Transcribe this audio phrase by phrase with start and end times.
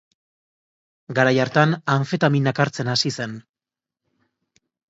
[1.19, 3.37] Garai hartan, anfetaminak hartzen hasi zen.